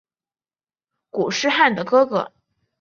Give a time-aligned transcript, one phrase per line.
[1.11, 2.33] 固始汗的哥哥。